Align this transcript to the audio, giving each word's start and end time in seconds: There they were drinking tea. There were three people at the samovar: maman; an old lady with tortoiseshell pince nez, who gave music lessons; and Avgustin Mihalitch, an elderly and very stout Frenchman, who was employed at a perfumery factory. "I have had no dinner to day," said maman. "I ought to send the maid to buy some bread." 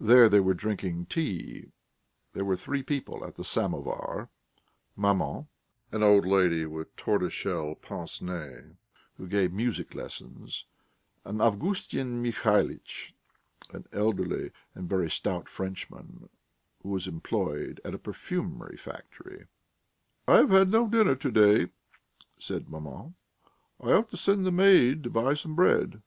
There 0.00 0.28
they 0.28 0.40
were 0.40 0.52
drinking 0.52 1.06
tea. 1.06 1.66
There 2.32 2.44
were 2.44 2.56
three 2.56 2.82
people 2.82 3.24
at 3.24 3.36
the 3.36 3.44
samovar: 3.44 4.28
maman; 4.96 5.46
an 5.92 6.02
old 6.02 6.26
lady 6.26 6.66
with 6.66 6.96
tortoiseshell 6.96 7.76
pince 7.76 8.20
nez, 8.20 8.72
who 9.16 9.28
gave 9.28 9.52
music 9.52 9.94
lessons; 9.94 10.64
and 11.24 11.38
Avgustin 11.40 12.20
Mihalitch, 12.20 13.14
an 13.70 13.86
elderly 13.92 14.50
and 14.74 14.88
very 14.88 15.08
stout 15.08 15.48
Frenchman, 15.48 16.28
who 16.82 16.88
was 16.88 17.06
employed 17.06 17.80
at 17.84 17.94
a 17.94 17.98
perfumery 17.98 18.76
factory. 18.76 19.46
"I 20.26 20.38
have 20.38 20.50
had 20.50 20.68
no 20.72 20.88
dinner 20.88 21.14
to 21.14 21.30
day," 21.30 21.70
said 22.40 22.68
maman. 22.68 23.14
"I 23.80 23.92
ought 23.92 24.10
to 24.10 24.16
send 24.16 24.44
the 24.44 24.50
maid 24.50 25.04
to 25.04 25.10
buy 25.10 25.34
some 25.34 25.54
bread." 25.54 26.02